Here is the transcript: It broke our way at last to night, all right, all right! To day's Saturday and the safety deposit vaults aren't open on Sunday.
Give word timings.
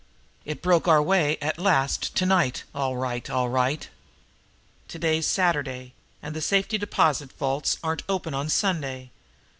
It 0.45 0.63
broke 0.63 0.87
our 0.87 0.99
way 0.99 1.37
at 1.43 1.59
last 1.59 2.15
to 2.15 2.25
night, 2.25 2.63
all 2.73 2.97
right, 2.97 3.29
all 3.29 3.49
right! 3.49 3.87
To 4.87 4.97
day's 4.97 5.27
Saturday 5.27 5.93
and 6.23 6.35
the 6.35 6.41
safety 6.41 6.79
deposit 6.79 7.31
vaults 7.33 7.77
aren't 7.83 8.01
open 8.09 8.33
on 8.33 8.49
Sunday. 8.49 9.11